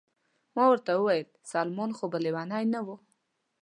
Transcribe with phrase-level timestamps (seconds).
[0.55, 2.87] ما ورته وویل: سلمان خو به لیونی نه و؟